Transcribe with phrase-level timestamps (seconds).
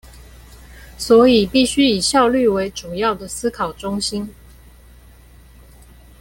[0.97, 4.33] 所以必須以效率為主要的思考中心